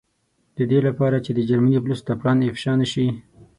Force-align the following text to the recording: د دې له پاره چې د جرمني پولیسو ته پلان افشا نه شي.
د 0.55 0.57
دې 0.69 0.79
له 0.85 0.91
پاره 0.99 1.19
چې 1.25 1.31
د 1.33 1.39
جرمني 1.49 1.77
پولیسو 1.83 2.03
ته 2.07 2.13
پلان 2.19 2.37
افشا 2.49 2.73
نه 2.81 2.87
شي. 2.91 3.07